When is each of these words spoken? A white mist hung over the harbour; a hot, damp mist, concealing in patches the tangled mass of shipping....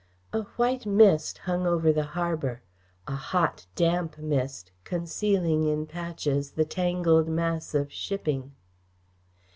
A 0.33 0.41
white 0.57 0.87
mist 0.87 1.37
hung 1.37 1.67
over 1.67 1.93
the 1.93 2.03
harbour; 2.17 2.63
a 3.07 3.13
hot, 3.15 3.67
damp 3.75 4.17
mist, 4.17 4.71
concealing 4.83 5.63
in 5.65 5.85
patches 5.85 6.53
the 6.53 6.65
tangled 6.65 7.27
mass 7.27 7.75
of 7.75 7.91
shipping.... 7.91 8.53